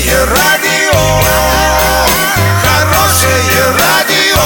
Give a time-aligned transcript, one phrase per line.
[0.00, 0.98] Хорошее радио,
[2.62, 4.40] хорошее радио,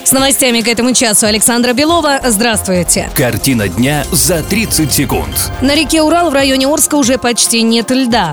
[0.03, 2.21] С новостями к этому часу Александра Белова.
[2.25, 3.09] Здравствуйте.
[3.15, 5.53] Картина дня за 30 секунд.
[5.61, 8.33] На реке Урал в районе Орска уже почти нет льда.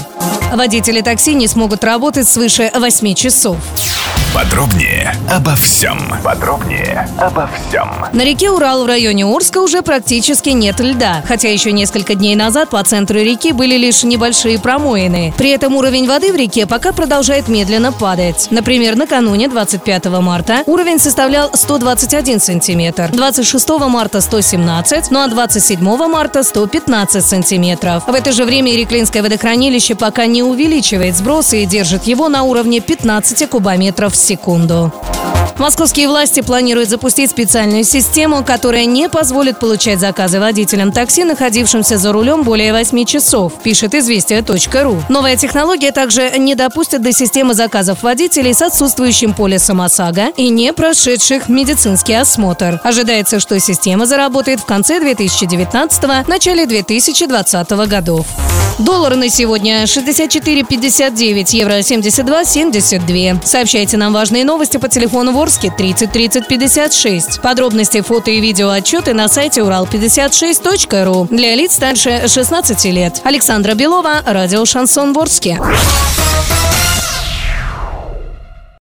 [0.52, 3.58] Водители такси не смогут работать свыше 8 часов.
[4.34, 6.00] Подробнее обо всем.
[6.24, 7.90] Подробнее обо всем.
[8.14, 12.70] На реке Урал в районе Орска уже практически нет льда, хотя еще несколько дней назад
[12.70, 15.34] по центру реки были лишь небольшие промоины.
[15.38, 18.48] При этом уровень воды в реке пока продолжает медленно падать.
[18.52, 26.44] Например, накануне 25 марта уровень составлял 121 сантиметр, 26 марта 117, ну а 27 марта
[26.44, 28.04] 115 сантиметров.
[28.08, 32.80] В это же время Иреклинское водохранилище пока не увеличивает сбросы и держит его на уровне
[32.80, 34.94] 15 кубометров в секунду.
[35.58, 42.12] Московские власти планируют запустить специальную систему, которая не позволит получать заказы водителям такси, находившимся за
[42.12, 45.04] рулем более 8 часов, пишет известия.ру.
[45.10, 50.74] Новая технология также не допустит до системы заказов водителей с отсутствующим полисом ОСАГО и не
[50.74, 52.80] прошедших медицинский осмотр.
[52.84, 58.26] Ожидается, что система заработает в конце 2019 начале 2020 годов.
[58.80, 63.46] Доллар на сегодня 64,59, евро 72,72.
[63.46, 67.42] Сообщайте нам важные новости по телефону Ворске 30 30 56.
[67.42, 73.22] Подробности, фото и видео отчеты на сайте урал56.ру для лиц старше 16 лет.
[73.24, 75.60] Александра Белова, радио «Шансон Ворске».